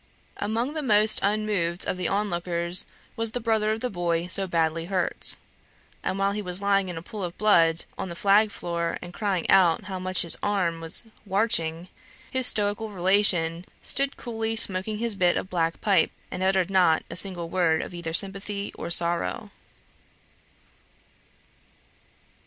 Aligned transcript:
Among 0.37 0.73
the 0.73 0.81
most 0.81 1.19
unmoved 1.21 1.85
of 1.87 1.95
the 1.95 2.09
lookers 2.09 2.85
on 2.87 2.91
was 3.15 3.31
the 3.31 3.39
brother 3.39 3.71
of 3.71 3.81
the 3.81 3.89
boy 3.91 4.25
so 4.25 4.47
badly 4.47 4.85
hurt; 4.85 5.35
and 6.01 6.17
while 6.17 6.31
he 6.31 6.41
was 6.41 6.59
lying 6.59 6.89
in 6.89 6.97
a 6.97 7.03
pool 7.03 7.23
of 7.23 7.37
blood 7.37 7.85
on 7.99 8.09
the 8.09 8.15
flag 8.15 8.49
floor, 8.49 8.97
and 9.03 9.13
crying 9.13 9.47
out 9.47 9.83
how 9.83 9.99
much 9.99 10.23
his 10.23 10.35
arm 10.41 10.81
was 10.81 11.05
"warching," 11.23 11.87
his 12.31 12.47
stoical 12.47 12.89
relation 12.89 13.63
stood 13.83 14.17
coolly 14.17 14.55
smoking 14.55 14.97
his 14.97 15.13
bit 15.13 15.37
of 15.37 15.51
black 15.51 15.79
pipe, 15.81 16.09
and 16.31 16.41
uttered 16.41 16.71
not 16.71 17.03
a 17.11 17.15
single 17.15 17.47
word 17.47 17.83
of 17.83 17.93
either 17.93 18.11
sympathy 18.11 18.73
or 18.79 18.89
sorrow. 18.89 19.51